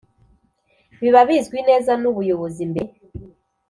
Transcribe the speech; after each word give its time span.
Biba 1.01 1.21
bizwi 1.27 1.59
neza 1.69 1.91
n 2.01 2.03
ubuyobozi 2.11 2.61
mbere 2.71 2.91